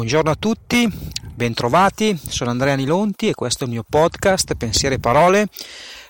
Buongiorno 0.00 0.30
a 0.30 0.34
tutti, 0.34 0.90
bentrovati, 1.34 2.18
sono 2.26 2.48
Andrea 2.48 2.74
Nilonti 2.74 3.28
e 3.28 3.34
questo 3.34 3.64
è 3.64 3.66
il 3.66 3.74
mio 3.74 3.84
podcast 3.86 4.54
Pensieri 4.54 4.94
e 4.94 4.98
Parole. 4.98 5.46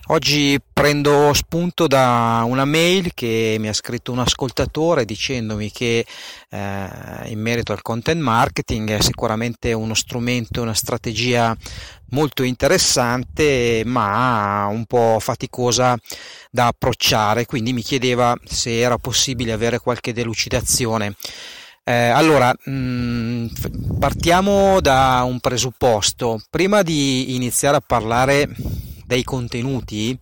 Oggi 0.07 0.61
prendo 0.73 1.33
spunto 1.33 1.89
da 1.89 2.45
una 2.47 2.65
mail 2.65 3.13
che 3.15 3.57
mi 3.59 3.67
ha 3.67 3.73
scritto 3.73 4.13
un 4.13 4.21
ascoltatore 4.21 5.05
dicendomi 5.05 5.73
che 5.73 6.07
eh, 6.51 6.89
in 7.27 7.41
merito 7.41 7.73
al 7.73 7.83
content 7.83 8.21
marketing 8.21 8.93
è 8.93 9.01
sicuramente 9.01 9.73
uno 9.73 9.95
strumento, 9.95 10.63
una 10.63 10.73
strategia 10.73 11.57
molto 12.11 12.45
interessante 12.45 13.83
ma 13.85 14.67
un 14.67 14.85
po' 14.85 15.19
faticosa 15.19 15.99
da 16.49 16.69
approcciare, 16.69 17.45
quindi 17.45 17.73
mi 17.73 17.83
chiedeva 17.83 18.37
se 18.45 18.79
era 18.79 18.99
possibile 18.99 19.51
avere 19.51 19.81
qualche 19.81 20.13
delucidazione. 20.13 21.17
Eh, 21.91 22.09
allora, 22.11 22.55
mh, 22.67 22.71
mm, 22.71 23.47
partiamo 23.99 24.81
da 24.81 25.25
un 25.27 25.41
presupposto. 25.41 26.41
Prima 26.49 26.83
di 26.83 27.35
iniziare 27.35 27.79
a 27.79 27.83
parlare 27.85 28.49
dei 29.05 29.25
contenuti 29.25 30.17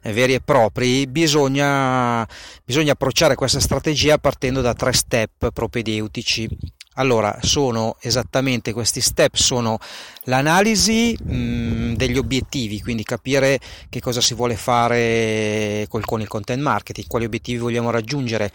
eh, 0.00 0.12
veri 0.14 0.32
e 0.32 0.40
propri, 0.40 1.06
bisogna, 1.06 2.26
bisogna 2.64 2.92
approcciare 2.92 3.34
questa 3.34 3.60
strategia 3.60 4.16
partendo 4.16 4.62
da 4.62 4.72
tre 4.72 4.94
step 4.94 5.50
propedeutici. 5.52 6.48
Allora, 6.96 7.38
sono 7.40 7.96
esattamente 8.00 8.74
questi 8.74 9.00
step, 9.00 9.34
sono 9.34 9.78
l'analisi 10.24 11.16
mh, 11.18 11.34
mm, 11.34 11.94
degli 11.94 12.18
obiettivi, 12.18 12.82
quindi 12.82 13.02
capire 13.02 13.58
che 13.88 14.00
cosa 14.00 14.20
si 14.20 14.34
vuole 14.34 14.56
fare 14.56 15.86
col, 15.88 16.04
con 16.04 16.20
il 16.20 16.28
content 16.28 16.60
marketing, 16.60 17.06
quali 17.06 17.24
obiettivi 17.24 17.58
vogliamo 17.58 17.90
raggiungere, 17.90 18.52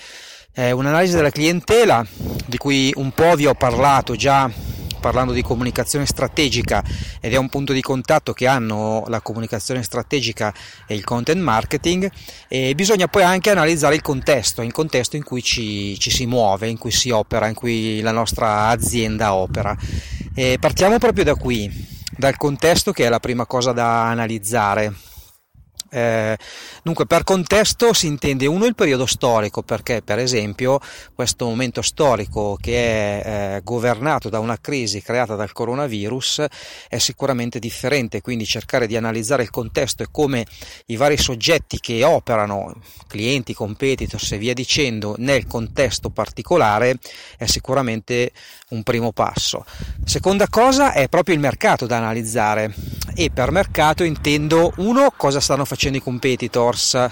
eh, 0.53 0.71
un'analisi 0.71 1.15
della 1.15 1.31
clientela 1.31 2.05
di 2.45 2.57
cui 2.57 2.91
un 2.97 3.11
po' 3.11 3.35
vi 3.35 3.47
ho 3.47 3.55
parlato 3.55 4.15
già 4.15 4.49
parlando 4.99 5.33
di 5.33 5.41
comunicazione 5.41 6.05
strategica 6.05 6.83
ed 7.19 7.33
è 7.33 7.37
un 7.37 7.49
punto 7.49 7.73
di 7.73 7.81
contatto 7.81 8.33
che 8.33 8.47
hanno 8.47 9.03
la 9.07 9.21
comunicazione 9.21 9.83
strategica 9.83 10.53
e 10.85 10.95
il 10.95 11.03
content 11.03 11.41
marketing 11.41 12.09
e 12.47 12.75
bisogna 12.75 13.07
poi 13.07 13.23
anche 13.23 13.49
analizzare 13.49 13.95
il 13.95 14.01
contesto, 14.01 14.61
il 14.61 14.71
contesto 14.71 15.15
in 15.15 15.23
cui 15.23 15.41
ci, 15.41 15.97
ci 15.99 16.09
si 16.09 16.25
muove, 16.25 16.67
in 16.67 16.77
cui 16.77 16.91
si 16.91 17.09
opera, 17.09 17.47
in 17.47 17.55
cui 17.55 18.01
la 18.01 18.11
nostra 18.11 18.67
azienda 18.67 19.33
opera. 19.33 19.75
E 20.33 20.57
partiamo 20.59 20.97
proprio 20.97 21.23
da 21.23 21.35
qui, 21.35 21.69
dal 22.15 22.37
contesto 22.37 22.91
che 22.91 23.05
è 23.05 23.09
la 23.09 23.19
prima 23.19 23.45
cosa 23.45 23.71
da 23.71 24.09
analizzare. 24.09 24.93
Eh, 25.89 26.37
dunque, 26.83 27.05
per 27.05 27.23
contesto 27.23 27.93
si 27.93 28.07
intende 28.07 28.45
uno 28.45 28.65
il 28.65 28.75
periodo 28.75 29.05
storico, 29.05 29.61
perché 29.61 30.01
per 30.01 30.19
esempio 30.19 30.79
questo 31.13 31.45
momento 31.45 31.81
storico 31.81 32.57
che 32.59 33.21
è 33.21 33.55
eh, 33.55 33.61
governato 33.63 34.29
da 34.29 34.39
una 34.39 34.59
crisi 34.59 35.01
creata 35.01 35.35
dal 35.35 35.51
coronavirus 35.51 36.45
è 36.87 36.97
sicuramente 36.97 37.59
differente, 37.59 38.21
quindi 38.21 38.45
cercare 38.45 38.87
di 38.87 38.97
analizzare 38.97 39.43
il 39.43 39.49
contesto 39.49 40.03
e 40.03 40.07
come 40.11 40.45
i 40.87 40.95
vari 40.95 41.17
soggetti 41.17 41.79
che 41.79 42.03
operano, 42.03 42.73
clienti, 43.07 43.53
competitors 43.53 44.31
e 44.33 44.37
via 44.37 44.53
dicendo, 44.53 45.15
nel 45.17 45.47
contesto 45.47 46.09
particolare 46.09 46.97
è 47.37 47.45
sicuramente 47.45 48.31
un 48.69 48.83
primo 48.83 49.11
passo. 49.11 49.65
Seconda 50.03 50.47
cosa 50.49 50.93
è 50.93 51.07
proprio 51.07 51.35
il 51.35 51.41
mercato 51.41 51.85
da 51.85 51.97
analizzare 51.97 52.73
e 53.19 53.31
per 53.31 53.49
mercato 53.49 54.03
intendo 54.03 54.73
uno 54.77 55.11
cosa 55.17 55.39
stanno 55.39 55.65
facendo 55.65 55.97
i 55.97 56.01
competitors 56.01 57.09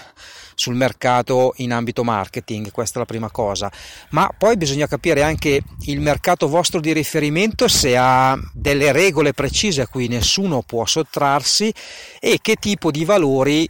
sul 0.53 0.75
mercato 0.75 1.53
in 1.57 1.73
ambito 1.73 2.03
marketing, 2.03 2.69
questa 2.69 2.97
è 2.97 2.99
la 2.99 3.07
prima 3.07 3.31
cosa, 3.31 3.71
ma 4.11 4.29
poi 4.37 4.55
bisogna 4.55 4.85
capire 4.85 5.23
anche 5.23 5.63
il 5.87 5.99
mercato 5.99 6.47
vostro 6.47 6.79
di 6.79 6.93
riferimento 6.93 7.67
se 7.67 7.97
ha 7.97 8.37
delle 8.53 8.91
regole 8.91 9.33
precise 9.33 9.81
a 9.81 9.87
cui 9.87 10.07
nessuno 10.07 10.61
può 10.61 10.85
sottrarsi 10.85 11.73
e 12.19 12.37
che 12.39 12.55
tipo 12.57 12.91
di 12.91 13.03
valori 13.03 13.67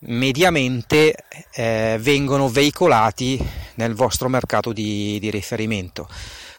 mediamente 0.00 1.14
eh, 1.52 1.98
vengono 2.00 2.48
veicolati 2.48 3.38
nel 3.74 3.92
vostro 3.92 4.30
mercato 4.30 4.72
di, 4.72 5.18
di 5.20 5.30
riferimento. 5.30 6.08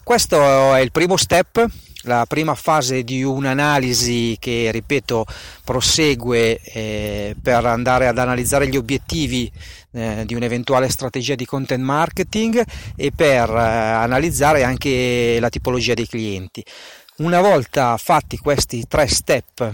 Questo 0.09 0.73
è 0.73 0.79
il 0.79 0.91
primo 0.91 1.17
step 1.17 1.63
la 2.01 2.25
prima 2.27 2.55
fase 2.55 3.03
di 3.03 3.21
un'analisi 3.21 4.37
che, 4.39 4.71
ripeto, 4.71 5.23
prosegue 5.63 6.59
eh, 6.63 7.35
per 7.39 7.63
andare 7.67 8.07
ad 8.07 8.17
analizzare 8.17 8.67
gli 8.67 8.75
obiettivi 8.75 9.51
eh, 9.91 10.23
di 10.25 10.33
un'eventuale 10.33 10.89
strategia 10.89 11.35
di 11.35 11.45
content 11.45 11.83
marketing 11.83 12.63
e 12.95 13.11
per 13.15 13.51
eh, 13.51 13.59
analizzare 13.59 14.63
anche 14.63 15.37
la 15.39 15.49
tipologia 15.49 15.93
dei 15.93 16.07
clienti. 16.07 16.65
Una 17.17 17.39
volta 17.39 17.95
fatti 17.97 18.39
questi 18.39 18.87
tre 18.87 19.07
step 19.07 19.71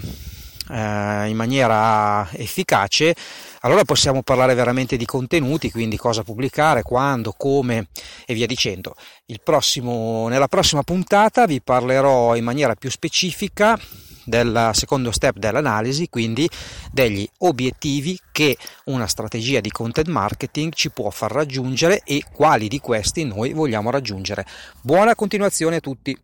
eh, 0.69 1.27
in 1.27 1.35
maniera 1.35 2.27
efficace, 2.33 3.15
allora 3.61 3.83
possiamo 3.83 4.21
parlare 4.21 4.53
veramente 4.53 4.97
di 4.97 5.05
contenuti, 5.05 5.71
quindi 5.71 5.97
cosa 5.97 6.23
pubblicare, 6.23 6.83
quando, 6.83 7.33
come 7.35 7.87
e 8.25 8.33
via 8.33 8.45
dicendo. 8.45 8.95
Prossimo, 9.43 10.27
nella 10.27 10.47
prossima 10.47 10.83
puntata 10.83 11.45
vi 11.45 11.61
parlerò 11.61 12.35
in 12.35 12.43
maniera 12.43 12.75
più 12.75 12.89
specifica 12.89 13.79
del 14.25 14.71
secondo 14.73 15.11
step 15.11 15.37
dell'analisi, 15.37 16.09
quindi 16.09 16.49
degli 16.91 17.27
obiettivi 17.39 18.19
che 18.31 18.57
una 18.85 19.07
strategia 19.07 19.59
di 19.59 19.71
content 19.71 20.07
marketing 20.07 20.73
ci 20.73 20.89
può 20.89 21.09
far 21.09 21.31
raggiungere 21.31 22.01
e 22.03 22.23
quali 22.33 22.67
di 22.67 22.79
questi 22.79 23.23
noi 23.23 23.53
vogliamo 23.53 23.91
raggiungere. 23.91 24.45
Buona 24.81 25.15
continuazione 25.15 25.77
a 25.77 25.79
tutti! 25.79 26.17